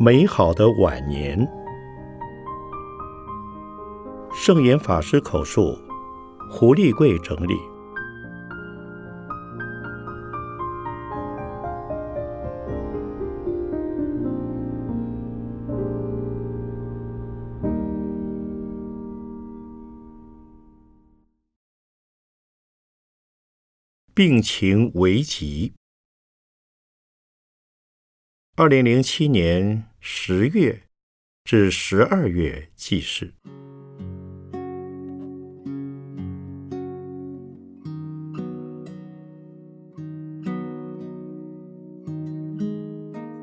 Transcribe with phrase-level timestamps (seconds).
[0.00, 1.36] 美好的晚年。
[4.32, 5.76] 圣严法师口述，
[6.48, 7.54] 胡立贵整理。
[24.14, 25.74] 病情危急。
[28.56, 30.80] 二零零七年十月
[31.44, 33.34] 至十二月记事。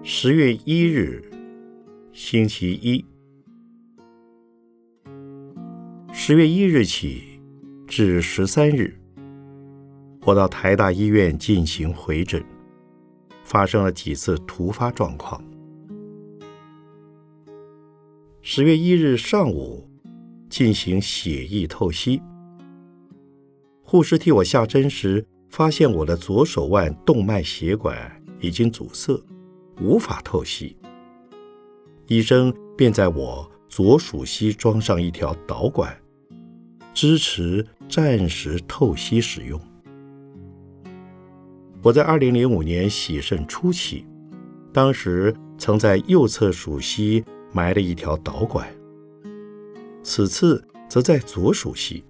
[0.03, 1.21] 十月一日，
[2.13, 3.03] 星期一。
[6.13, 7.39] 十月一日起
[7.85, 8.97] 至十三日。
[10.21, 12.43] 我到台大医院进行回诊，
[13.43, 15.43] 发生了几次突发状况。
[18.47, 19.89] 十月一日上午
[20.51, 22.21] 进行血液透析，
[23.81, 27.97] 护士替我下针时，发现我的左手腕动脉血管
[28.39, 29.19] 已经阻塞，
[29.81, 30.77] 无法透析。
[32.05, 35.97] 医生便在我左属膝装上一条导管，
[36.93, 39.59] 支持暂时透析使用。
[41.81, 44.05] 我在二零零五年洗肾初期，
[44.71, 48.67] 当时曾在右侧属膝埋了一条导管，
[50.03, 52.03] 此次则在左属膝。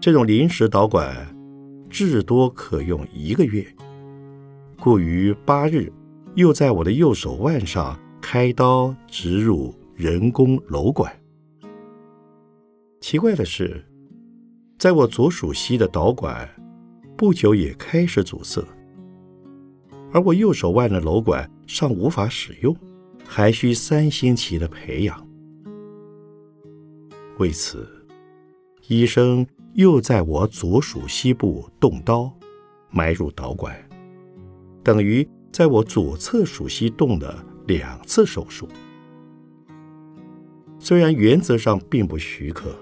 [0.00, 1.14] 这种临时导管
[1.90, 3.62] 至多可用一个月，
[4.80, 5.92] 故于八日
[6.34, 11.12] 又在我的右手腕上开刀植入人工瘘管。
[13.02, 13.84] 奇怪的是，
[14.78, 16.48] 在我左属膝的导管。
[17.18, 18.64] 不久也开始阻塞，
[20.12, 22.74] 而我右手腕的瘘管尚无法使用，
[23.30, 25.28] 还需三星期的培养。
[27.38, 27.86] 为此，
[28.88, 32.32] 医生又在我左属膝部动刀，
[32.90, 33.76] 埋入导管，
[34.82, 38.66] 等于在我左侧属膝动了两次手术。
[40.80, 42.74] 虽然原则上并不许可，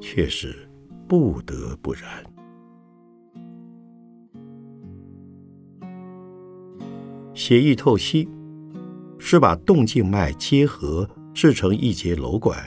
[0.00, 0.56] 却是
[1.06, 2.24] 不得不然。
[7.34, 8.28] 血液透析
[9.24, 12.58] 是把动静脉结合制成一节瘘管，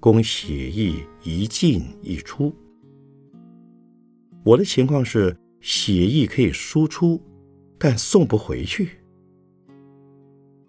[0.00, 2.52] 供血液一进一出。
[4.42, 7.22] 我的情况是血液可以输出，
[7.78, 8.98] 但送不回去。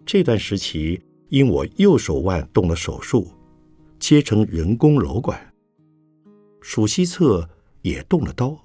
[0.04, 3.32] 这段时期，因我右手腕动了手术，
[3.98, 5.54] 接成人工瘘管，
[6.60, 7.48] 属膝侧
[7.80, 8.62] 也动了刀，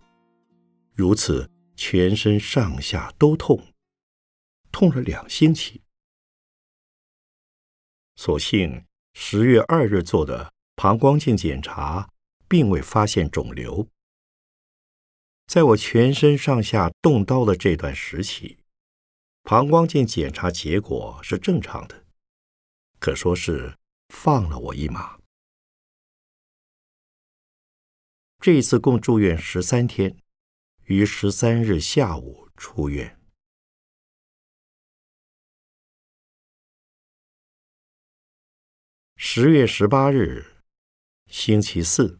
[0.94, 3.58] 如此全身上下都痛。
[4.74, 5.80] 痛了两星期，
[8.16, 12.10] 所幸十月二日做的膀胱镜检查，
[12.48, 13.88] 并未发现肿瘤。
[15.48, 18.58] 在我全身上下动刀的这段时期，
[19.44, 22.06] 膀胱镜检查结果是正常的，
[23.00, 23.78] 可说是
[24.10, 25.20] 放了我一马。
[28.40, 30.18] 这次共住院十三天，
[30.86, 33.20] 于十三日下午出院。
[39.28, 40.46] 十月十八日，
[41.26, 42.20] 星期四。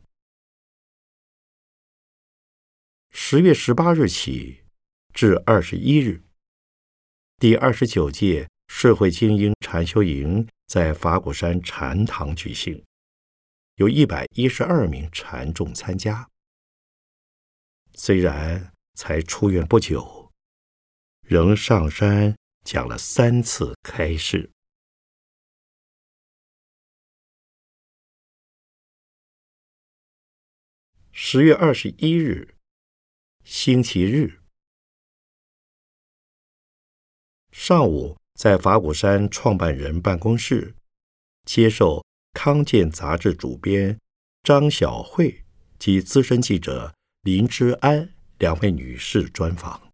[3.12, 4.64] 十月十八日起
[5.14, 6.24] 至二十一日，
[7.38, 12.84] 第二十九届社会精英禅修营在法鼓山禅堂举行，
[13.76, 16.28] 有一百一十二名禅众参加。
[17.94, 20.32] 虽然才出院不久，
[21.22, 24.50] 仍上山讲了三次开示。
[31.18, 32.56] 十月二十一日，
[33.46, 34.42] 星期日
[37.54, 40.76] 上午，在法鼓山创办人办公室
[41.46, 42.00] 接受
[42.34, 43.98] 《康健》杂志主编
[44.44, 45.46] 张晓慧
[45.80, 49.94] 及资深记者林之安两位女士专访，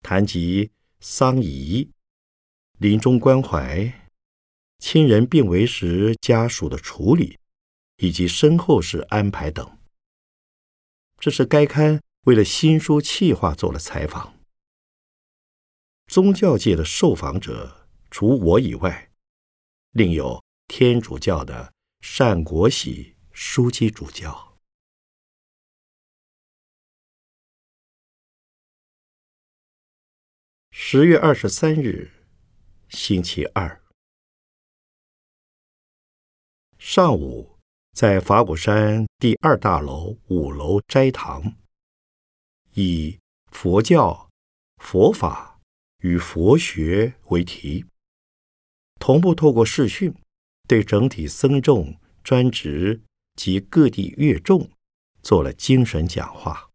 [0.00, 0.70] 谈及
[1.00, 1.90] 丧仪、
[2.78, 4.08] 临终关怀、
[4.78, 7.38] 亲人病危时家属的处理
[7.98, 9.76] 以及身后事安排等。
[11.20, 14.38] 这是该刊为了新书企划做了采访。
[16.06, 19.12] 宗教界的受访者除我以外，
[19.90, 24.58] 另有天主教的善国喜枢机主教。
[30.70, 32.10] 十月二十三日，
[32.88, 33.84] 星期二
[36.78, 37.59] 上午，
[38.00, 41.54] 在法鼓山第二大楼五楼斋堂，
[42.72, 43.20] 以
[43.52, 44.30] 佛教、
[44.78, 45.60] 佛法
[45.98, 47.84] 与佛学为题，
[48.98, 50.14] 同步透过视讯，
[50.66, 53.02] 对整体僧众、专职
[53.36, 54.70] 及各地乐众
[55.22, 56.70] 做了精神讲话。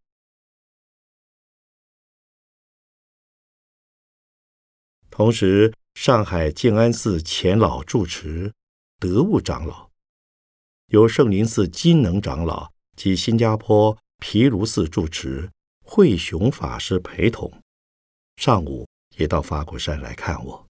[5.10, 8.54] 同时，上海静安寺前老住持
[9.00, 9.89] 德悟长老，
[10.88, 15.52] 由圣林寺金能长老及新加坡毗卢寺住持
[15.84, 17.52] 慧雄法师陪同，
[18.38, 18.88] 上午
[19.18, 20.68] 也到法鼓山来看我。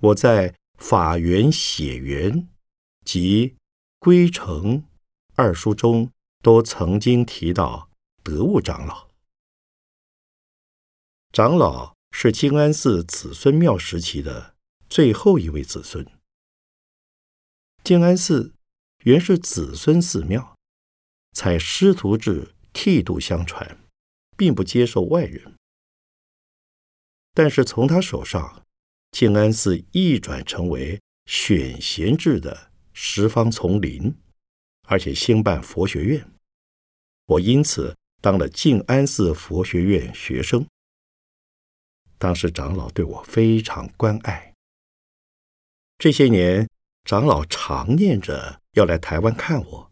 [0.00, 2.32] 我在《法缘写缘》
[3.04, 3.48] 及
[3.98, 4.82] 《归程》
[5.34, 6.10] 二书中
[6.42, 7.90] 都曾经提到
[8.22, 9.08] 德悟长老。
[11.32, 14.56] 长老是静安寺子孙庙时期的
[14.88, 16.04] 最后一位子孙。
[17.82, 18.52] 静安寺
[19.04, 20.54] 原是子孙寺庙，
[21.32, 23.78] 采师徒制剃度相传，
[24.36, 25.54] 并不接受外人。
[27.32, 28.64] 但是从他手上，
[29.10, 34.14] 静安寺一转成为选贤制的十方丛林，
[34.82, 36.30] 而且兴办佛学院。
[37.26, 40.66] 我因此当了静安寺佛学院学生。
[42.18, 44.52] 当时长老对我非常关爱。
[45.96, 46.68] 这些年，
[47.04, 49.90] 长老常念着要来台湾看我，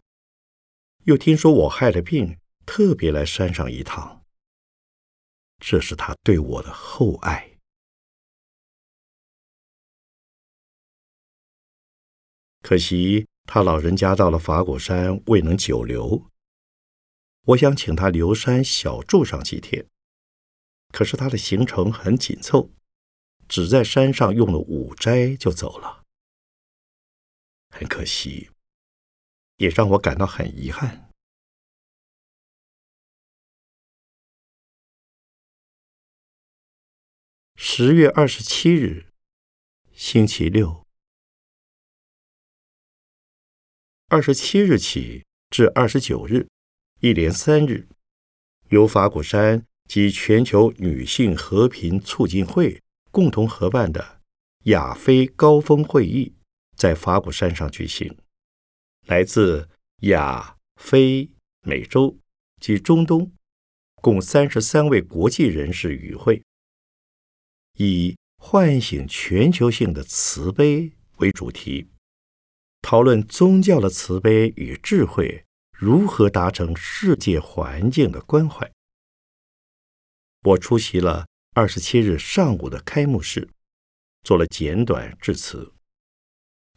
[1.05, 4.23] 又听说我害了病，特别来山上一趟。
[5.57, 7.57] 这是他对我的厚爱。
[12.61, 16.29] 可惜他老人家到了法鼓山未能久留，
[17.47, 19.87] 我想请他留山小住上几天。
[20.91, 22.71] 可是他的行程很紧凑，
[23.47, 25.98] 只在山上用了五斋就走了，
[27.69, 28.49] 很可惜，
[29.57, 31.11] 也让我感到很遗憾。
[37.55, 39.11] 十月二十七日，
[39.93, 40.85] 星期六，
[44.07, 46.47] 二十七日起至二十九日，
[46.99, 47.87] 一连三日，
[48.69, 49.65] 由法鼓山。
[49.89, 52.79] 及全球女性和平促进会
[53.09, 54.21] 共同合办的
[54.65, 56.35] 亚非高峰会议
[56.79, 58.17] 在法鼓山上举行，
[59.05, 59.67] 来自
[60.03, 61.29] 亚非
[61.63, 62.17] 美洲
[62.61, 63.33] 及中东
[63.95, 66.41] 共三十三位国际人士与会，
[67.73, 71.89] 以唤醒全球性的慈悲为主题，
[72.81, 75.43] 讨论宗教的慈悲与智慧
[75.77, 78.71] 如何达成世界环境的关怀。
[80.43, 83.49] 我出席了二十七日上午的开幕式，
[84.23, 85.73] 做了简短致辞，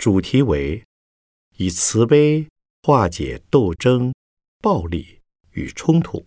[0.02, 0.84] 主题为
[1.58, 2.48] “以慈悲
[2.82, 4.12] 化解斗争、
[4.60, 5.20] 暴力
[5.52, 6.26] 与冲突”。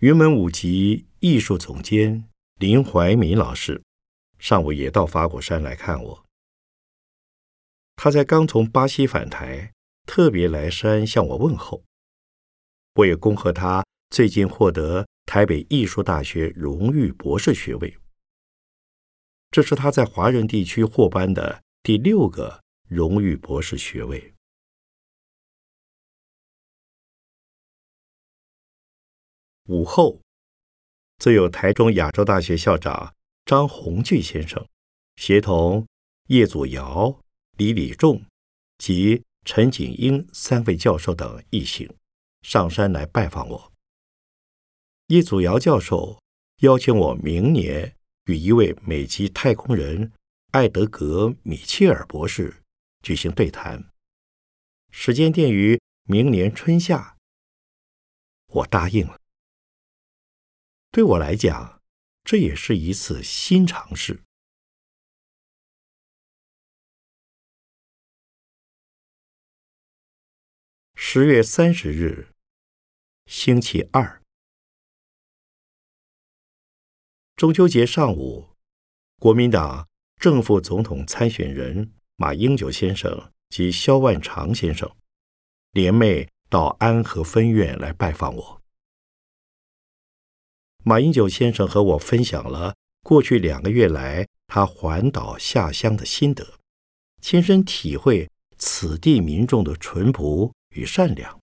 [0.00, 3.82] 云门舞集艺术总监林怀民老师
[4.38, 6.24] 上午也到法果山来看我，
[7.96, 9.74] 他在刚从巴西返台，
[10.06, 11.84] 特别来山向我问候。
[12.94, 17.94] 我也恭贺他最近获得台北艺术大学荣誉博士学位，
[19.54, 24.34] 这是他在华人地区获颁的第六个荣誉博士学位。
[29.66, 30.20] 午后，
[31.18, 34.66] 则有台中亚洲大学校长张宏巨先生，
[35.14, 35.86] 协同
[36.26, 37.20] 叶祖尧、
[37.56, 38.24] 李礼仲
[38.78, 41.88] 及陈景英三位教授等一行。
[42.42, 43.72] 上山来拜访我。
[45.06, 46.20] 叶祖尧教授
[46.62, 47.94] 邀请我明年
[48.24, 50.12] 与一位美籍太空人
[50.52, 52.62] 艾德格·米切尔博士
[53.02, 53.90] 举行对谈，
[54.90, 57.16] 时间定于明年春夏。
[58.46, 59.20] 我答应了。
[60.90, 61.82] 对我来讲，
[62.22, 64.22] 这也是一次新尝试。
[70.94, 72.28] 十月三十日。
[73.26, 74.22] 星期二，
[77.36, 78.50] 中秋节上午，
[79.18, 79.88] 国民党
[80.20, 84.88] 正副总统参选人马英九先生及萧万长先生
[85.72, 88.62] 联袂到安和分院来拜访我。
[90.84, 96.60] 马英九先生和我分享了过去两个月来他环岛下乡的心得，
[97.20, 101.40] 亲身体会此地民众的淳朴与善良。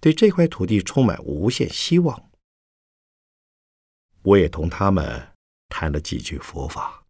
[0.00, 2.27] 对这块土地充满无限希望，
[4.28, 5.32] 我也同他们
[5.70, 7.06] 谈了几句佛法。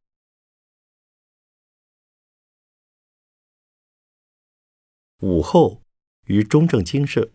[5.22, 5.82] 午后，
[6.26, 7.32] 于中正精舍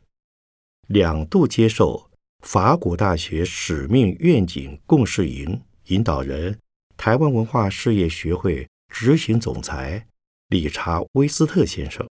[0.88, 2.10] 两度接受
[2.40, 6.58] 法古大学使命愿景共事营引导人、
[6.96, 10.08] 台湾文化事业学会执行总裁
[10.48, 12.10] 理查·威斯特先生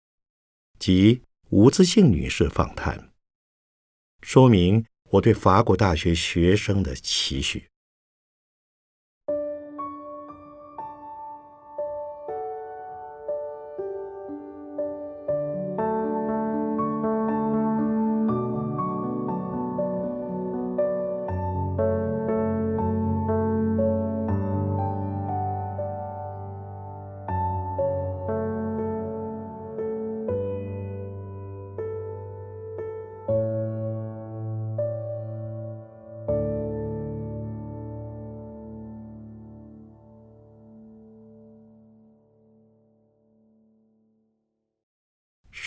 [0.77, 3.11] 及吴自信女士访谈，
[4.21, 7.72] 说明我对法国大学学生的期许。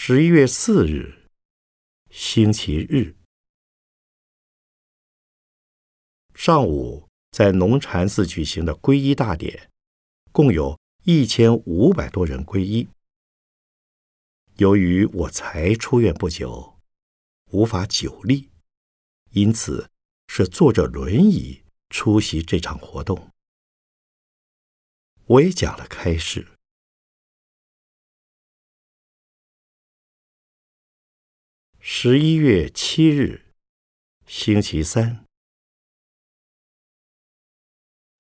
[0.09, 1.29] 十一月四日，
[2.11, 3.17] 星期日
[6.33, 9.69] 上午，在农禅寺举行的皈依大典，
[10.31, 12.87] 共有一千五百多人皈依。
[14.59, 16.79] 由于我才出院不久，
[17.51, 18.49] 无法久立，
[19.33, 19.91] 因此
[20.29, 23.33] 是坐着轮椅出席这场活动。
[25.25, 26.56] 我也讲了开示。
[31.89, 33.55] 十一月七日，
[34.27, 35.25] 星期三。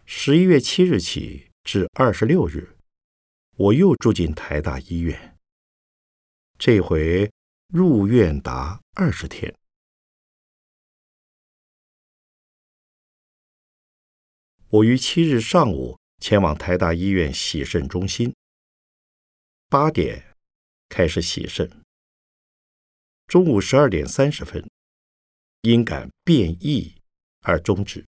[0.04, 2.76] 十一月七日起至二十六日，
[3.56, 5.36] 我又住进台大医院。
[6.56, 7.28] 这回
[7.66, 9.52] 入院达二十天。
[14.68, 18.32] 我于七日上午前往台大医院洗肾中心，
[19.68, 20.36] 八点
[20.88, 21.68] 开始洗肾。
[23.26, 24.64] 中午十二点三十分，
[25.62, 26.94] 因感变异
[27.40, 28.06] 而终止，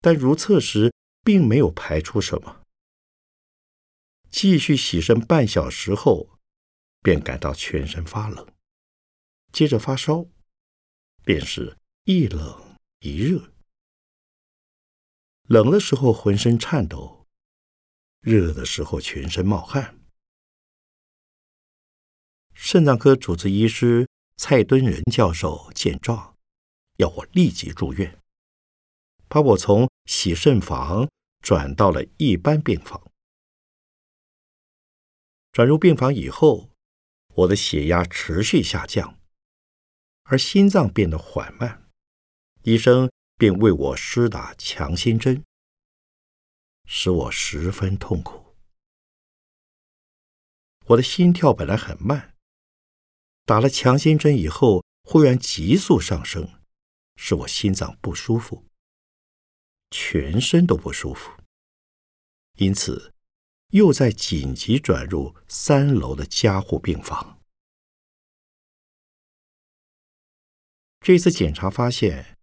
[0.00, 0.92] 但如厕时
[1.24, 2.62] 并没有排出什么。
[4.30, 6.38] 继续洗身半小时后，
[7.02, 8.46] 便感到全身发冷，
[9.52, 10.26] 接着发烧，
[11.24, 13.52] 便是一冷一热。
[15.48, 17.26] 冷的时候浑身颤抖，
[18.20, 20.01] 热的时候全身冒汗。
[22.64, 26.36] 肾脏科主治医师蔡敦仁教授见状，
[26.98, 28.20] 要我立即住院，
[29.26, 33.10] 把我从洗肾房转到了一般病房。
[35.50, 36.70] 转入病房以后，
[37.34, 39.18] 我的血压持续下降，
[40.22, 41.90] 而心脏变得缓慢，
[42.62, 45.42] 医生便为我施打强心针，
[46.86, 48.54] 使我十分痛苦。
[50.86, 52.31] 我的心跳本来很慢。
[53.44, 56.48] 打了强心针以后，忽然急速上升，
[57.16, 58.64] 使我心脏不舒服，
[59.90, 61.32] 全身都不舒服，
[62.56, 63.12] 因此
[63.70, 67.40] 又在紧急转入三楼的加护病房。
[71.00, 72.38] 这次检查发现，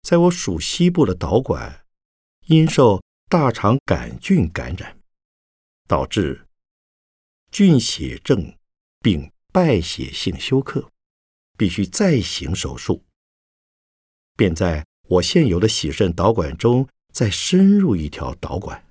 [0.00, 1.86] 在我属西部的导管
[2.46, 4.98] 因受大肠杆菌感染，
[5.86, 6.48] 导致
[7.50, 8.58] 菌血症
[9.00, 9.30] 并。
[9.52, 10.90] 败血性休克，
[11.58, 13.04] 必须再行手术，
[14.34, 18.82] 便在我现有的洗肾导管中再深入一条导管，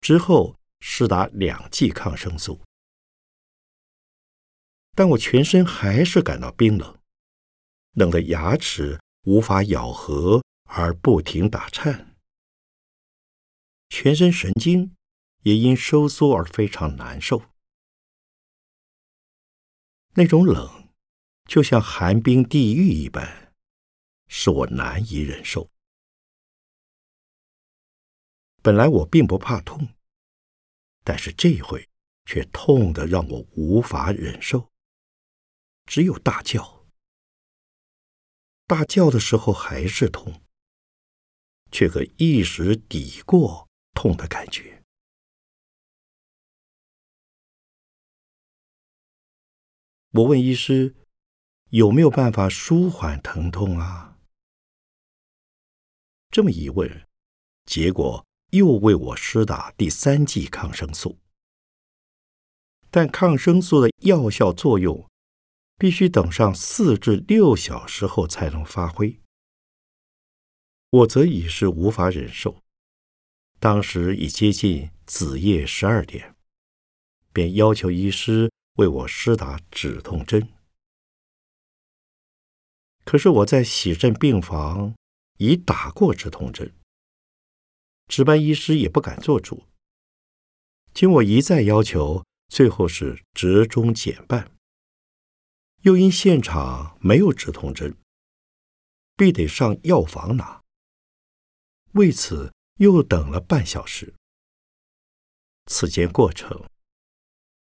[0.00, 2.60] 之后施打两剂抗生素。
[4.94, 6.96] 但我全身还是感到冰冷，
[7.94, 12.14] 冷得牙齿无法咬合而不停打颤，
[13.88, 14.94] 全身神经
[15.42, 17.42] 也因收缩而非常难受。
[20.18, 20.88] 那种冷，
[21.44, 23.52] 就像寒冰地狱一般，
[24.28, 25.70] 使我难以忍受。
[28.62, 29.86] 本来我并不怕痛，
[31.04, 31.86] 但是这回
[32.24, 34.72] 却痛得让我无法忍受，
[35.84, 36.86] 只有大叫。
[38.66, 40.42] 大叫的时候还是痛，
[41.70, 44.75] 却可一时抵过痛的感觉。
[50.16, 50.94] 我问医师
[51.68, 54.16] 有没有办法舒缓疼痛啊？
[56.30, 57.06] 这么一问，
[57.66, 61.18] 结果又为我施打第三剂抗生素。
[62.90, 65.06] 但抗生素的药效作用
[65.76, 69.20] 必须等上四至六小时后才能发挥，
[70.88, 72.62] 我则已是无法忍受。
[73.58, 76.34] 当时已接近子夜十二点，
[77.34, 80.48] 便要求医师为我施打止痛针。
[83.04, 84.96] 可是我在洗肾病房
[85.38, 86.74] 已打过止痛针，
[88.08, 89.64] 值班医师也不敢做主。
[90.92, 94.50] 经我一再要求，最后是折中减半。
[95.82, 97.96] 又因现场没有止痛针，
[99.14, 100.62] 必得上药房拿。
[101.92, 104.14] 为此又等了半小时。
[105.66, 106.68] 此间过程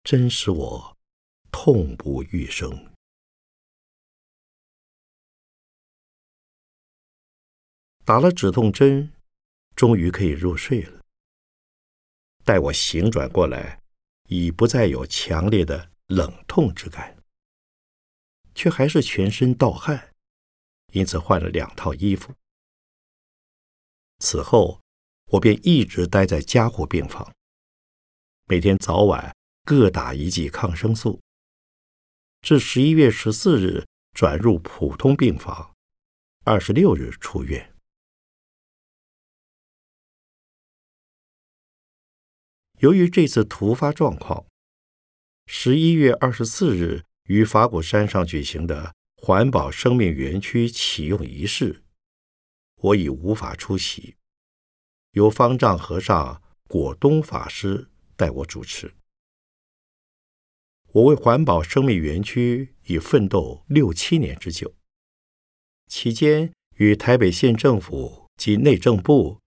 [0.03, 0.94] 真使我
[1.57, 2.93] 痛不欲生。
[8.05, 9.13] 打了止痛针，
[9.77, 11.01] 终于可以入睡了。
[12.45, 13.81] 待我醒转过来，
[14.29, 17.17] 已不再有强烈的冷痛之感，
[18.57, 20.13] 却还是全身盗汗，
[20.93, 22.35] 因此换了两套衣服。
[24.19, 24.81] 此后，
[25.27, 27.33] 我便一直待在加护病房，
[28.47, 29.33] 每天早晚
[29.65, 31.21] 各打一剂抗生素。
[32.45, 35.75] 至十一月十四日转入普通病房，
[36.45, 37.75] 二十六日出院。
[42.81, 44.45] 由于这次突发状况，
[45.47, 51.83] 十一月二十四日于法鼓山上举行的环保生命园区启用仪式。
[52.77, 54.17] 我已无法出席，
[55.13, 58.93] 由方丈和尚果东法师代我主持。
[60.95, 64.73] 我为环保生命园区已奋斗六七年之久，
[65.89, 69.41] 期间与台北县政府及内政部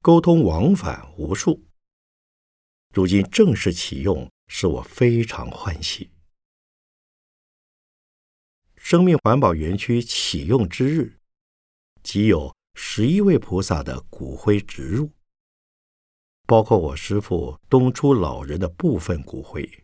[0.00, 1.64] 沟通往返无数。
[2.94, 6.12] 如今正式启用，使我非常欢喜。
[8.76, 11.18] 生命环保园区启用之日，
[12.04, 12.54] 即有。
[12.74, 15.10] 十一位菩萨的骨灰植入，
[16.46, 19.81] 包括我师父东出老人的部分骨灰。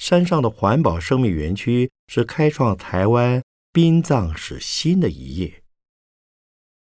[0.00, 5.62] 山上的环保生命园区是开创台湾殡葬史新的一页，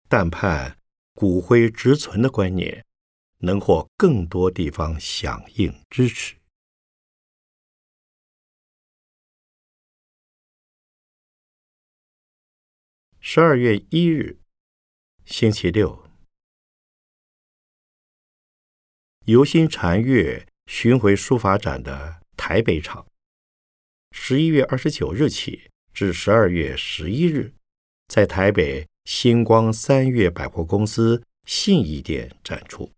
[0.08, 0.80] 但盼
[1.14, 2.86] 骨灰植存的观念
[3.40, 6.38] 能获更多地方响应支持。
[13.20, 14.40] 十二月一日，
[15.26, 16.10] 星期六，
[19.26, 23.06] 游心禅月巡回书法展的台北场，
[24.12, 27.54] 十一月二十九日起至十二月十一日，
[28.08, 32.92] 在台北星光三月百货公司信义店展出。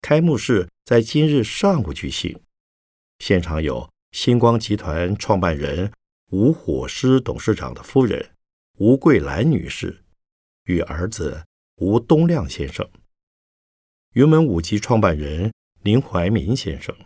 [0.00, 2.40] 开幕式在今日上午举行，
[3.18, 5.92] 现场有星光集团创办人
[6.30, 8.30] 吴火狮董事长的夫人。
[8.78, 10.02] 吴桂兰女士
[10.64, 11.44] 与儿子
[11.76, 12.88] 吴东亮先生，
[14.14, 16.96] 云门舞集创办人林怀民先生，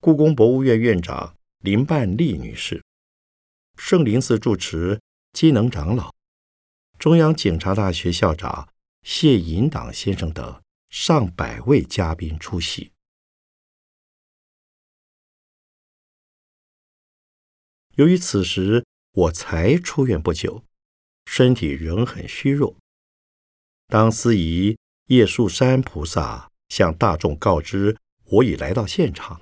[0.00, 2.84] 故宫博物院院长林半丽女士，
[3.78, 5.00] 圣林寺住持
[5.32, 6.14] 机能长老，
[6.98, 8.68] 中央警察大学校长
[9.02, 12.92] 谢银党先生等上百位嘉宾出席。
[17.94, 20.62] 由于此时我才出院不久。
[21.24, 22.76] 身体仍很虚弱。
[23.86, 29.40] 当司仪叶树山菩萨向大众告知我已来到现场，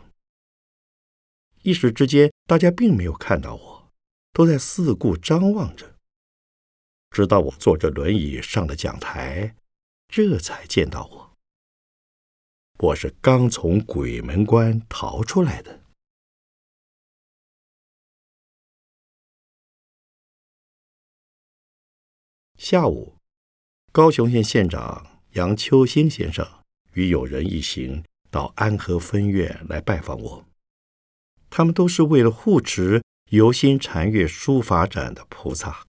[1.62, 3.92] 一时之间，大家并没有看到我，
[4.32, 5.96] 都在四顾张望着。
[7.10, 9.54] 直到我坐着轮椅上了讲台，
[10.08, 11.36] 这才见到我。
[12.78, 15.82] 我是刚从鬼门关逃出来的。
[22.56, 23.16] 下午，
[23.92, 26.44] 高雄县县长杨秋兴先生
[26.94, 30.51] 与友人一行到安和分院来拜访我。
[31.54, 35.84] 他们都是为了护持游心禅悦书法展的菩萨。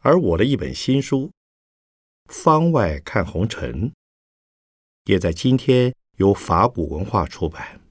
[0.00, 1.26] 而我的一本新书
[2.32, 3.90] 《方外看红尘》，
[5.04, 7.82] 也在今天由法古文化出版。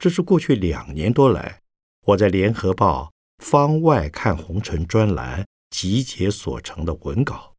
[0.00, 1.62] 这是过去两年多来。
[2.06, 3.12] 我在《联合报》
[3.44, 7.53] 方外看红尘专栏集结所成的文稿。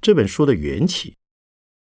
[0.00, 1.16] 这本书的缘起，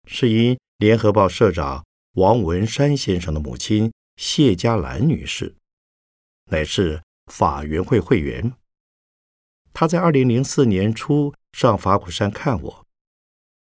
[0.07, 5.55] 是因《联合报》社长王文山先生的母亲谢家兰女士，
[6.51, 8.55] 乃是法援会会员。
[9.75, 12.87] 她在二零零四年初上法鼓山看我，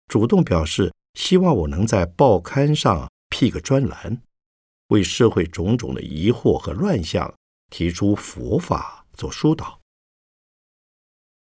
[0.08, 4.22] 主动表示希望我能在报刊上辟个专栏。
[4.88, 7.36] 为社会种种的疑惑和乱象
[7.70, 9.82] 提出佛法做疏导。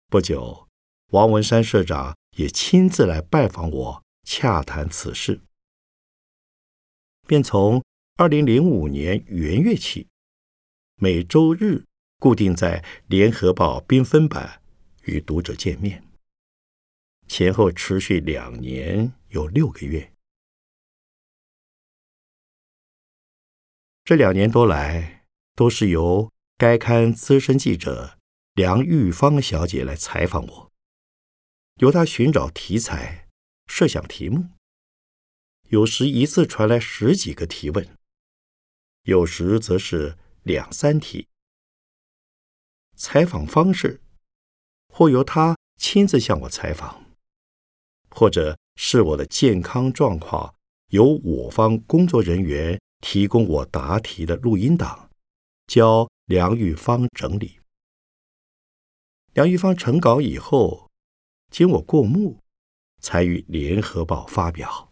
[0.08, 0.68] 不久，
[1.12, 5.40] 王文山社长也亲自来拜访我，洽谈此事，
[7.26, 7.84] 便从
[8.16, 10.08] 二零零五年元月起，
[10.96, 11.84] 每周日
[12.18, 14.62] 固定在《联合报》缤纷版
[15.04, 16.02] 与读者见面，
[17.28, 20.12] 前后持续两年有六个月。
[24.04, 28.18] 这两年多来，都是由该刊资深记者。
[28.54, 30.71] 梁玉芳小姐来采访我，
[31.82, 33.28] 由他寻找题材、
[33.66, 34.50] 设想题目，
[35.70, 37.96] 有时一次传来十几个提问，
[39.02, 41.26] 有时则是两三题。
[42.94, 44.00] 采访方式
[44.90, 47.04] 或由他亲自向我采访，
[48.10, 50.54] 或者是我的健康状况
[50.90, 55.10] 由我方工作人员提供我答题的录音档，
[55.66, 57.58] 交梁玉芳整理。
[59.32, 60.91] 梁玉芳成稿以后，
[61.52, 62.40] 经我过目，
[62.98, 64.90] 才于《联合报》发表。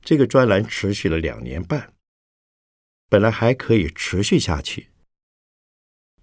[0.00, 1.92] 这个专栏持续了两年半，
[3.08, 4.92] 本来还可以持续下去，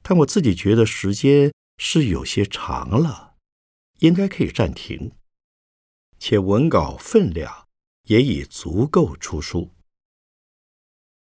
[0.02, 3.36] 但我自己觉得时间是有些长了，
[4.00, 5.12] 应该可以暂停，
[6.18, 7.68] 且文稿分量
[8.04, 9.72] 也已足够出书。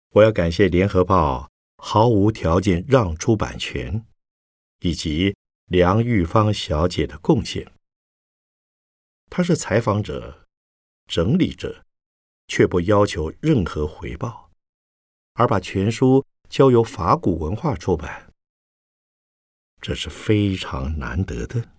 [0.10, 1.46] 我要感谢《联合报》。
[1.80, 4.04] 毫无条件让出版权，
[4.80, 5.36] 以及
[5.66, 7.72] 梁玉芳小姐的贡献。
[9.30, 10.46] 他是采访者、
[11.08, 11.86] 整理者，
[12.48, 14.52] 却不要求任何回报，
[15.34, 18.32] 而把全书交由法古文化出版，
[19.82, 21.77] 这是非常难得的。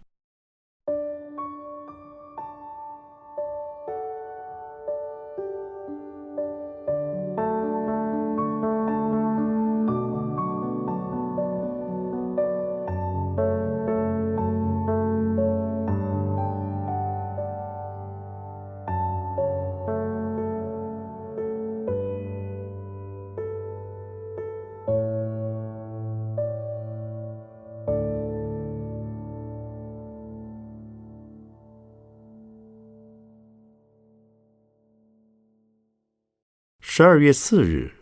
[36.98, 37.94] 十二月四日，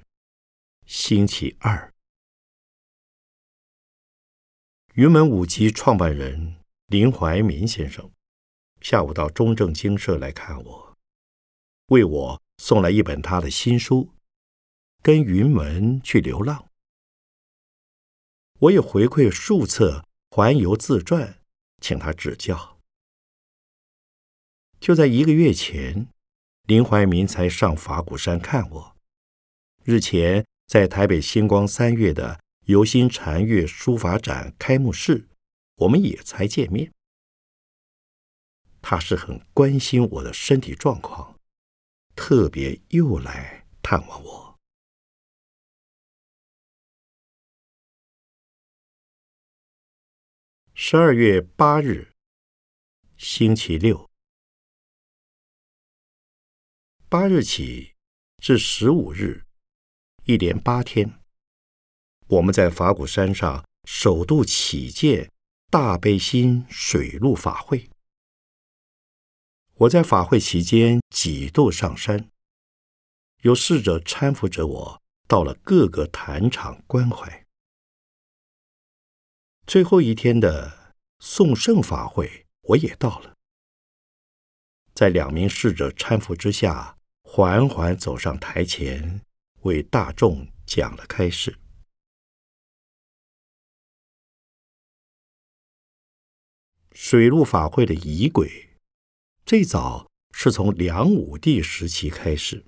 [0.86, 1.92] 星期二。
[4.94, 6.56] 云门舞集创办人
[6.86, 8.10] 林怀民先生
[8.80, 10.96] 下午到中正精舍来看我，
[11.88, 13.96] 为我送来一本他的新书
[15.02, 16.62] 《跟云门去流浪》。
[18.60, 21.38] 我也回馈数册环游自传，
[21.82, 22.78] 请他指教。
[24.80, 26.08] 就在一个月前。
[26.66, 28.96] 林怀民才上法鼓山看我。
[29.84, 35.28] 日前在台北星光三月的游心禅悦书法展开幕式，
[35.76, 36.92] 我们也才见面。
[38.82, 41.38] 他是很关心我的身体状况，
[42.16, 44.58] 特别又来探望我。
[50.74, 52.10] 十二月八日，
[53.16, 54.10] 星期六。
[57.08, 57.94] 八日起
[58.38, 59.44] 至十五日，
[60.24, 61.20] 一连八天，
[62.26, 65.30] 我们在法鼓山上首度起建
[65.70, 67.88] 大悲心水陆法会。
[69.74, 72.28] 我在法会期间几度上山，
[73.42, 77.46] 有侍者搀扶着我到了各个坛场关怀。
[79.64, 83.36] 最后一天的送圣法会，我也到了，
[84.92, 86.95] 在两名侍者搀扶之下。
[87.36, 89.20] 缓缓走上台前，
[89.60, 91.58] 为大众讲了开示。
[96.92, 98.78] 水陆法会的仪轨，
[99.44, 102.64] 最早是从梁武帝时期开始，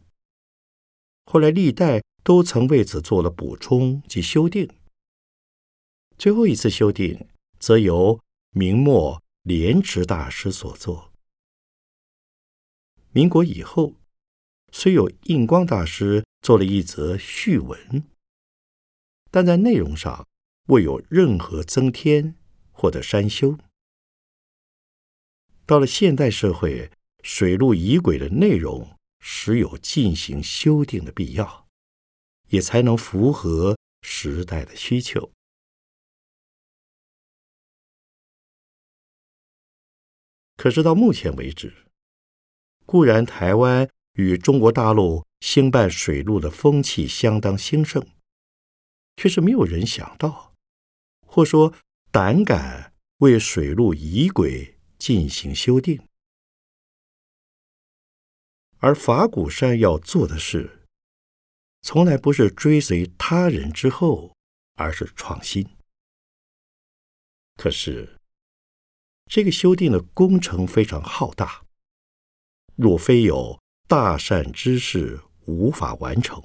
[1.24, 4.68] 后来历代都曾为此做了补充及修订。
[6.18, 7.26] 最后一次修订，
[7.58, 11.10] 则由明末莲池大师所作。
[13.12, 13.94] 民国以后。
[14.70, 18.04] 虽有印光大师做了一则序文，
[19.30, 20.26] 但在内容上
[20.66, 22.36] 未有任何增添
[22.70, 23.58] 或者删修。
[25.66, 26.90] 到了现代社会，
[27.22, 31.66] 水陆仪轨的内容实有进行修订的必要，
[32.48, 35.30] 也才能符合时代的需求。
[40.56, 41.86] 可是到目前为止，
[42.86, 48.04] 固然台湾与中国大陆兴办水路的风气相当兴盛，
[49.16, 50.54] 却是没有人想到，
[51.24, 51.72] 或说
[52.10, 56.02] 胆敢为水路仪轨进行修订。
[58.78, 60.84] 而法鼓山要做的事，
[61.82, 64.34] 从来不是追随他人之后，
[64.74, 65.64] 而是创新。
[67.54, 68.18] 可是，
[69.26, 71.64] 这个修订的工程非常浩大，
[72.74, 76.42] 若非有大善之事，无法完成。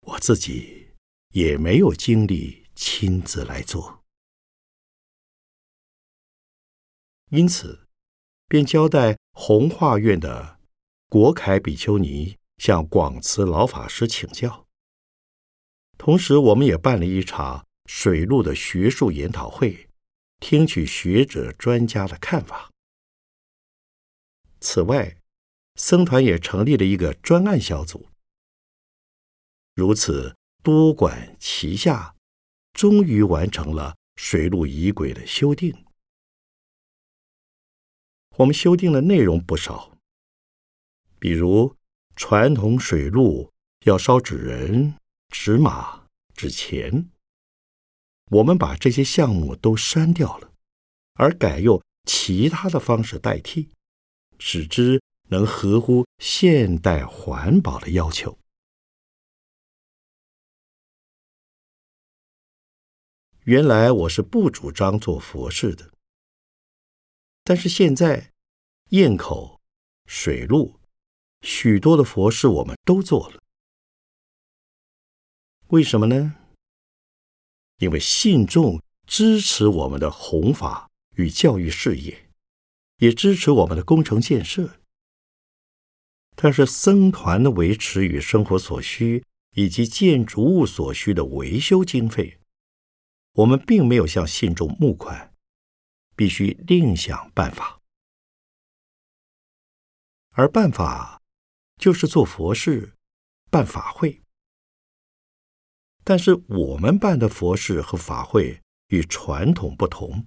[0.00, 0.88] 我自己
[1.28, 4.02] 也没有精力亲自来做，
[7.30, 7.86] 因此
[8.48, 10.58] 便交代弘化院的
[11.08, 14.66] 国凯比丘尼向广慈老法师请教。
[15.96, 17.64] 同时，我们也办了一场。
[17.86, 19.88] 水陆的学术研讨会，
[20.38, 22.70] 听取学者专家的看法。
[24.60, 25.19] 此外，
[25.76, 28.08] 僧团也成立了一个专案小组。
[29.74, 32.14] 如此多管齐下，
[32.72, 35.84] 终于完成了水路仪轨的修订。
[38.36, 39.98] 我们修订的内容不少，
[41.18, 41.76] 比如
[42.16, 43.50] 传统水路
[43.84, 44.94] 要烧纸人、
[45.28, 47.10] 纸马、纸钱。
[48.30, 50.52] 我们把这些项目都删掉了，
[51.14, 53.70] 而改用其他的方式代替，
[54.38, 58.36] 使之能合乎现代环保的要求。
[63.44, 65.92] 原来我是不主张做佛事的，
[67.44, 68.32] 但是现在
[68.90, 69.60] 堰口、
[70.06, 70.80] 水路
[71.42, 73.40] 许多的佛事我们都做了，
[75.68, 76.36] 为什么呢？
[77.78, 82.28] 因为信众支持我们的弘法与教育事业，
[82.98, 84.79] 也支持我们的工程建设。
[86.42, 89.22] 但是僧团的维持与生活所需，
[89.56, 92.40] 以及建筑物所需的维修经费，
[93.32, 95.34] 我们并没有向信众募款，
[96.16, 97.82] 必须另想办法。
[100.30, 101.20] 而办法
[101.76, 102.94] 就是做佛事、
[103.50, 104.22] 办法会。
[106.02, 110.26] 但是我们办的佛事和法会与传统不同，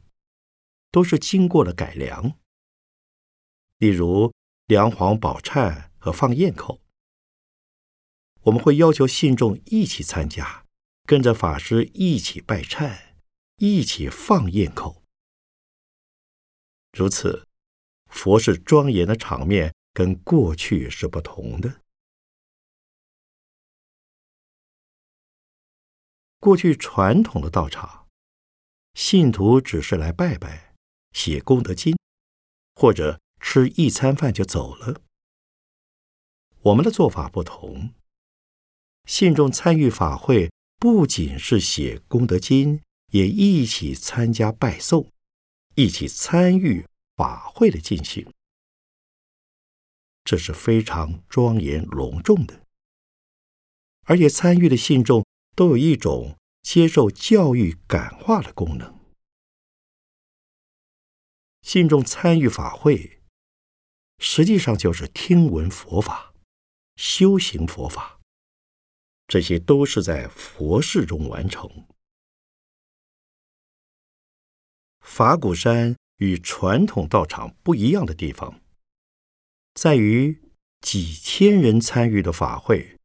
[0.91, 2.37] 都是经过了改良。
[3.79, 4.31] 例如
[4.67, 6.81] 梁皇宝忏和放焰口，
[8.41, 10.65] 我们会要求信众一起参加，
[11.05, 13.15] 跟着法师一起拜忏，
[13.55, 15.01] 一起放焰口。
[16.91, 17.47] 如此，
[18.11, 21.79] 佛事庄严的场面跟过去是不同的。
[26.41, 28.09] 过去传统的道场，
[28.93, 30.75] 信徒只是来拜拜、
[31.13, 31.97] 写功德经，
[32.75, 34.99] 或者吃一餐饭就走了。
[36.63, 37.93] 我们的做法不同，
[39.05, 45.07] 信众参与法会，不仅是写功德经，也一起参加拜诵，
[45.75, 48.31] 一起参与法会的进行，
[50.23, 52.65] 这是非常庄严隆重的，
[54.05, 55.23] 而且参与的信众。
[55.55, 58.99] 都有一种接受教育感化的功能。
[61.61, 63.21] 信众参与法会，
[64.17, 66.32] 实际上就是听闻佛法、
[66.95, 68.19] 修行佛法，
[69.27, 71.87] 这些都是在佛事中完成。
[75.01, 78.61] 法鼓山与传统道场不一样的地方，
[79.73, 80.41] 在于
[80.81, 82.97] 几千人参与的法会，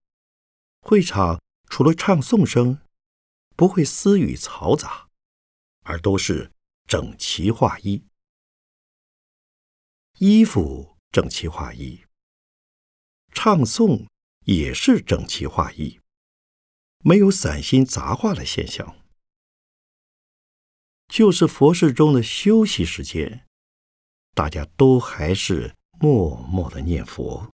[0.80, 1.40] 会场。
[1.70, 2.80] 除了唱诵声，
[3.54, 5.10] 不会私语嘈杂，
[5.82, 6.50] 而都是
[6.86, 8.06] 整齐划一，
[10.18, 12.06] 衣服整齐划一，
[13.32, 14.06] 唱诵
[14.44, 16.00] 也是整齐划一，
[17.04, 18.96] 没有散心杂话的现象。
[21.06, 23.46] 就是佛事中的休息时间，
[24.34, 27.50] 大家都还是默默的念佛。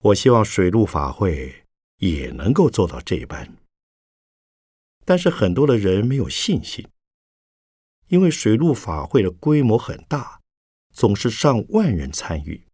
[0.00, 1.64] 我希望水陆法会
[1.98, 3.56] 也能够做到这般，
[5.06, 6.86] 但是很多的人没有信心，
[8.08, 10.41] 因为水陆法会的规模很大，
[10.92, 12.66] 总是上万人参与。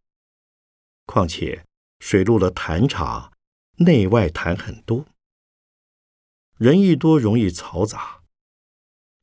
[1.05, 1.65] 况且
[1.99, 3.33] 水陆的坛场
[3.77, 5.05] 内外坛很多，
[6.57, 8.23] 人一多容易嘈杂。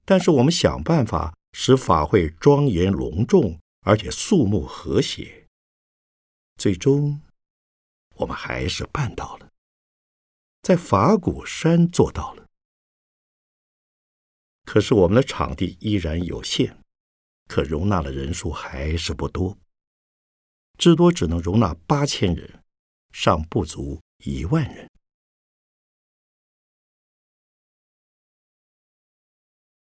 [0.04, 5.46] 但是我们想办法使法会庄严隆重，而且肃穆和谐，
[6.56, 7.20] 最终。
[8.16, 9.50] 我们还是办到了，
[10.62, 12.46] 在法鼓山做到了。
[14.64, 16.82] 可是我们的场地依然有限，
[17.46, 19.56] 可容纳的人数还是不多，
[20.78, 22.62] 至多只能容纳八千人，
[23.12, 24.90] 尚不足一万人。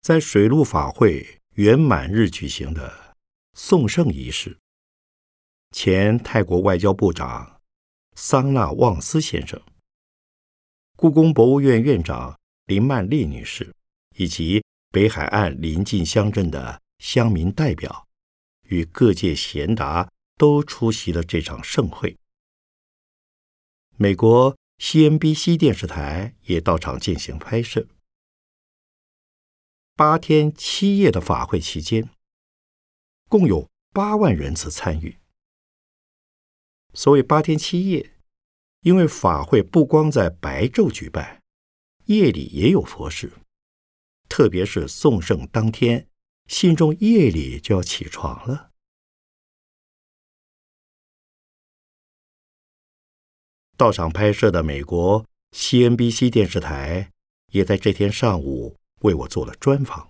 [0.02, 3.16] 在水陆法会圆满日举行的
[3.54, 4.58] 送圣仪式，
[5.72, 7.62] 前泰国外交部长
[8.16, 9.62] 桑纳旺斯先生、
[10.96, 13.74] 故宫博物院院长林曼丽女士。
[14.16, 18.08] 以及北海岸邻近乡镇的乡民代表
[18.64, 22.18] 与各界贤达都出席了这场盛会。
[23.98, 27.88] 美国 CNBC 电视台也到场进行拍摄。
[29.96, 32.10] 八天七夜的法会期间，
[33.28, 35.18] 共有八万人次参与。
[36.94, 38.14] 所谓八天七夜，
[38.80, 41.42] 因为法会不光在白昼举办，
[42.06, 43.34] 夜里也有佛事。
[44.30, 46.08] 特别是送圣当天，
[46.50, 48.72] 信众夜里就要起床了。
[53.78, 57.12] 到场拍摄的美国 CNBC 电视台
[57.52, 60.10] 也在这天上午为我做了专访。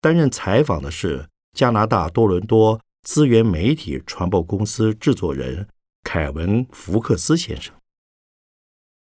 [0.00, 5.68] 担任采访的是加拿大多伦多资源媒体传播公司制作人
[6.02, 7.78] 凯文·福克斯先生，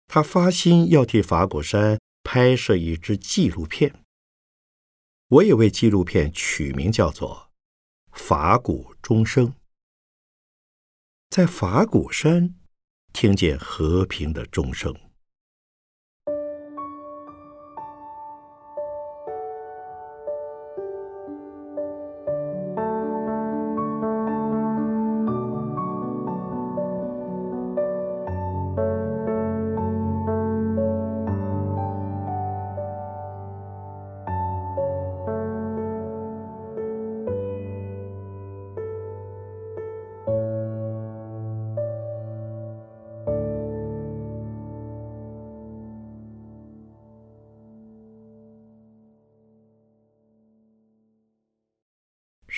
[0.08, 1.98] 他发心要替法果山。
[2.30, 4.04] 拍摄一支纪录片，
[5.30, 7.52] 我也为纪录片取名叫做
[8.18, 9.48] 《法鼓钟声》，
[11.30, 12.56] 在法鼓山
[13.12, 15.07] 听见和平的钟声。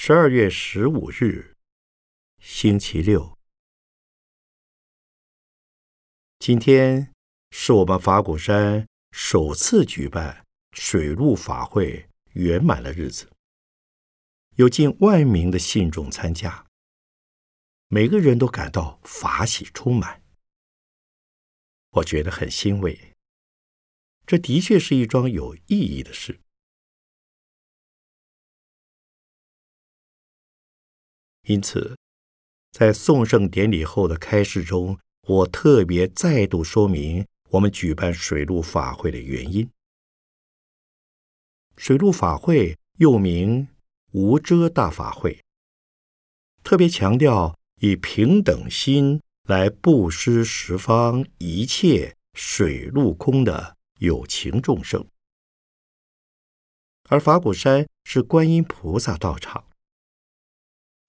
[0.10, 1.56] 十二月十五日，
[2.40, 3.38] 星期六。
[6.40, 7.14] 今天
[7.52, 13.30] 是我们法鼓山首次举办水陆法会圆满的日子，
[14.56, 16.66] 有近万名的信众参加，
[17.90, 20.24] 每个人都感到法喜充满。
[21.92, 23.14] 我觉得很欣慰，
[24.26, 26.40] 这的确是一桩有意义的事。
[31.50, 31.98] 因此，
[32.72, 39.68] 在送圣典礼后的开示中，我特别再度说明我们举办水陆法会的原因。
[41.76, 43.68] 水陆法会又名
[44.12, 45.44] 无遮大法会，
[46.64, 55.04] 特别强调以平等心来布施十方一切水陆空的有情众生，
[57.08, 59.66] 而法鼓山是观音菩萨道场。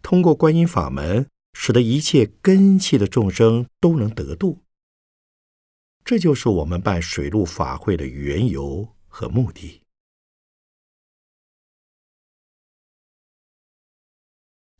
[0.02, 4.62] 通过观音法门，使得一切根器的众生都能得度。
[6.04, 9.82] 这就是我们办水陆法会的缘由和目的。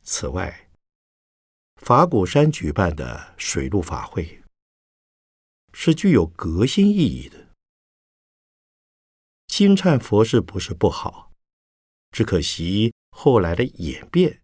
[0.03, 0.69] 此外，
[1.75, 4.43] 法鼓山举办的水陆法会
[5.71, 7.49] 是具有革新意义的。
[9.47, 11.31] 金忏佛事不是不好，
[12.11, 14.40] 只可惜后来的演变。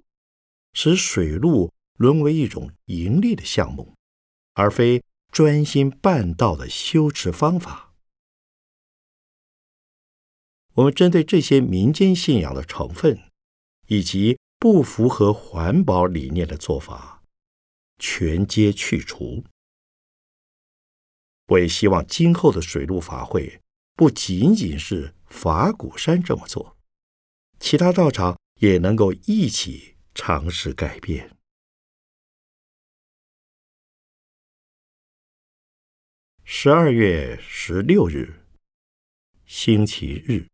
[0.73, 3.95] 使水路沦为一种盈利的项目，
[4.53, 7.93] 而非专心办道的修持方法。
[10.73, 13.19] 我们针对这些民间信仰的成分，
[13.87, 17.23] 以及不符合环保理念的做法，
[17.97, 19.43] 全皆去除。
[21.47, 23.61] 我也希望今后的水陆法会
[23.95, 26.77] 不仅仅是法鼓山这么做，
[27.59, 29.96] 其他道场也能够一起。
[30.17, 31.37] 尝试改变。
[36.43, 38.43] 十二月十六日，
[39.45, 40.47] 星期日，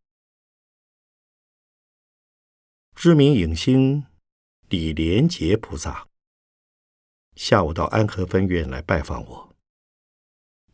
[2.94, 4.06] 知名影星
[4.68, 6.10] 李连杰菩萨
[7.38, 9.56] 下午到安和分院来拜访我，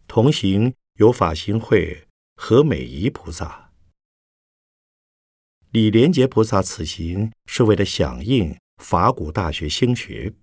[0.08, 3.72] 同行有法行会何美仪菩萨。
[5.70, 8.60] 李连杰菩萨此行是为了响应。
[8.80, 10.34] 法古大学兴学，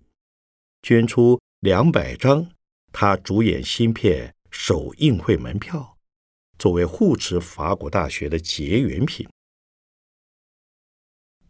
[0.82, 2.53] 捐出两百张
[2.93, 5.97] 他主演新片首映会门票，
[6.59, 9.26] 作为护持法国大学的结缘品。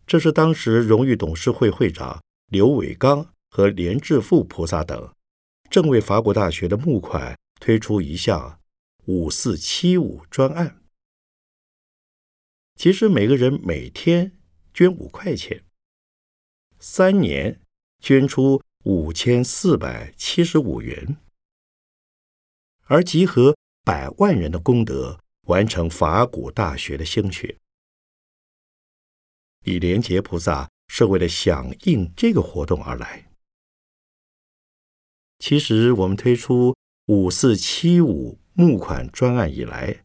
[0.06, 5.12] 这是当时荣誉董事会会长刘伟刚和连志富菩萨等，
[5.68, 8.60] 正为法国大学的募款推出一项
[9.06, 10.80] 五四七五专案。
[12.76, 14.38] 其实每个人每天
[14.72, 15.64] 捐五块钱，
[16.88, 17.60] 三年
[17.98, 21.16] 捐出五千四百七十五元，
[22.84, 25.18] 而集合百万人的功德，
[25.48, 27.58] 完成法古大学的兴学。
[29.64, 33.32] 李连杰菩萨是为了响应这个活动而来。
[35.40, 36.76] 其实我们推出
[37.06, 40.04] 五四七五募款专案以来。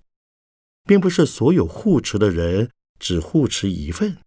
[0.84, 4.18] 并不是所有护持的人只护持一份，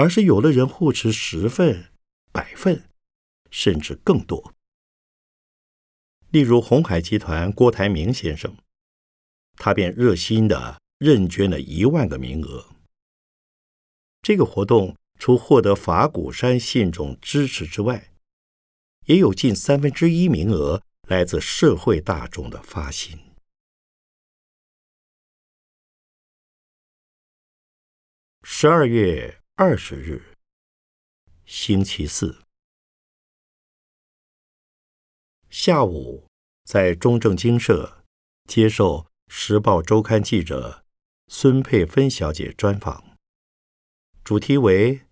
[0.00, 1.92] 而是有的人护持十份、
[2.32, 2.88] 百份，
[3.50, 4.54] 甚至更多。
[6.30, 8.56] 例如红海集团郭台铭先生，
[9.56, 12.70] 他便热心的认捐了一万个名额。
[14.22, 18.10] 这个活动除获得法鼓山信众支持之外，
[19.04, 23.18] 也有近三分之一名额来自社会大众的发心。
[28.42, 30.38] 十二月二十日，
[31.44, 32.46] 星期四
[35.50, 36.26] 下午，
[36.64, 38.02] 在中正精舍
[38.48, 40.86] 接受《时报周刊》记者
[41.26, 43.18] 孙佩芬小姐专访，
[44.24, 45.02] 主题为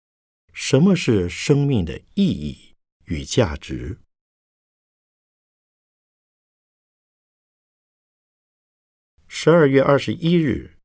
[0.52, 2.76] “什么是生命的意义
[3.06, 4.00] 与价值”。
[9.26, 10.78] 十二月二十一日，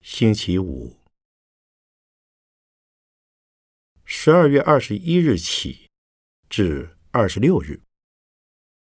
[0.00, 1.04] 星期五。
[4.08, 5.90] 十二月二十一日起
[6.48, 7.82] 至二十六日，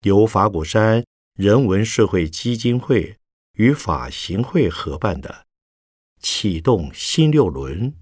[0.04, 1.04] 由法鼓山
[1.34, 3.18] 人文社会基金会
[3.54, 5.48] 与法行会合办的
[6.22, 7.96] “启动新六轮，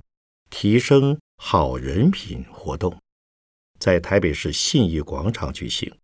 [0.50, 3.02] 提升好人品”活动，
[3.80, 5.98] 在台北市信义广场举行。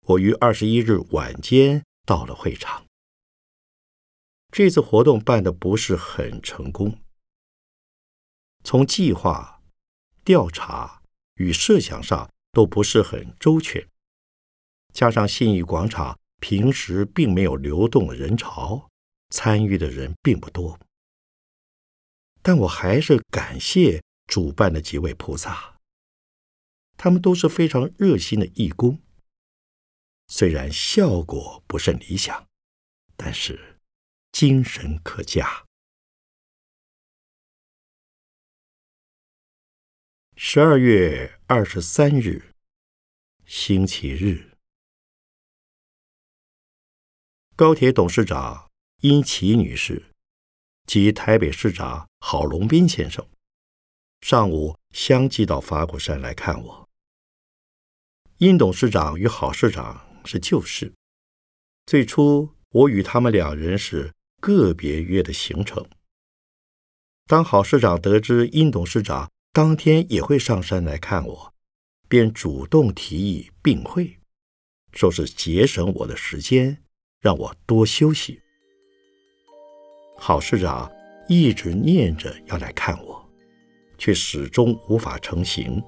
[0.00, 2.84] 我于二十一日晚间到了会场。
[4.50, 6.98] 这次活动办的不是很成功，
[8.64, 9.55] 从计划。
[10.26, 11.04] 调查
[11.36, 13.88] 与设想上都不是很周全，
[14.92, 18.90] 加上信义广场平时并没有流动的人潮，
[19.30, 20.80] 参与的人并不多。
[22.42, 25.78] 但我还是感谢主办的几位菩萨，
[26.96, 29.00] 他们都是非常热心的义工。
[30.26, 32.48] 虽然效果不甚理想，
[33.16, 33.78] 但是
[34.32, 35.65] 精神可嘉。
[40.38, 42.52] 十二月二十三日，
[43.46, 44.50] 星期日，
[47.56, 48.70] 高铁董事长
[49.00, 50.04] 殷琦女士
[50.86, 53.26] 及台北市长郝龙斌先生
[54.20, 56.88] 上午相继到法鼓山来看我。
[58.36, 60.92] 殷董事长与郝市长是旧识，
[61.86, 64.12] 最初我与他们两人是
[64.42, 65.88] 个别约的行程。
[67.24, 71.54] 当郝市长得知殷董事长，当天也会上山来看我，
[72.10, 74.18] 便主动提议并会，
[74.92, 76.76] 说是节省我的时间，
[77.22, 78.38] 让我多休息。
[80.18, 80.92] 郝市长
[81.26, 83.26] 一直念着要来看我，
[83.96, 85.82] 却始终无法成行。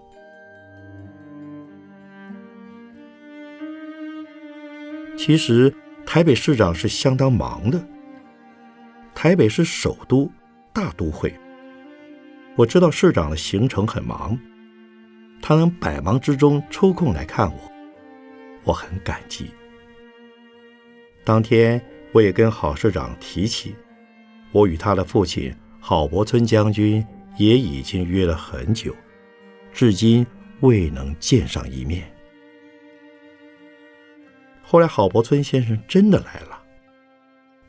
[5.18, 5.70] 其实
[6.06, 7.86] 台北市长是相当忙的，
[9.14, 10.32] 台北是首都
[10.72, 11.38] 大都会。
[12.58, 14.36] 我知道市长的行程很忙，
[15.40, 17.72] 他能百忙之中抽空来看我，
[18.64, 19.48] 我很感激。
[21.22, 21.80] 当天
[22.10, 23.76] 我也跟郝市长提起，
[24.50, 27.06] 我与他的父亲郝伯村将军
[27.36, 28.92] 也已经约了很久，
[29.72, 30.26] 至今
[30.58, 32.12] 未能见上一面。
[34.64, 36.60] 后来郝伯村先生真的来了，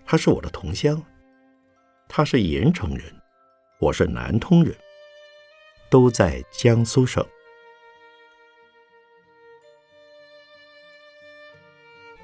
[0.04, 1.00] 他是我的同乡，
[2.08, 3.04] 他是盐城人。
[3.80, 4.76] 我是南通人，
[5.90, 7.26] 都在江苏省。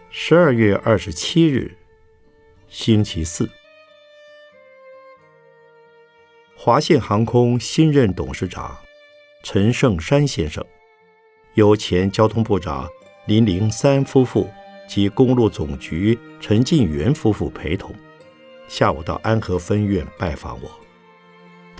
[0.09, 1.73] 十二月二十七日，
[2.67, 3.49] 星期四，
[6.57, 8.77] 华信航空新任董事长
[9.41, 10.61] 陈胜山先生，
[11.53, 12.85] 由前交通部长
[13.27, 14.49] 林灵三夫妇
[14.89, 17.95] 及公路总局陈进元夫妇陪同，
[18.67, 20.84] 下午到安和分院拜访我。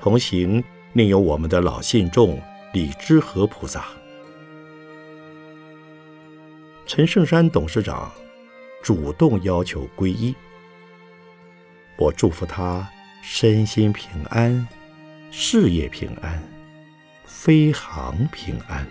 [0.05, 2.39] 同行另有我们的老信众
[2.73, 3.87] 李知和菩萨、
[6.85, 8.11] 陈胜山董事长，
[8.83, 10.35] 主动要求皈依。
[11.97, 12.87] 我祝福他
[13.23, 14.67] 身心平安，
[15.31, 16.39] 事业平安，
[17.25, 18.87] 飞航平安。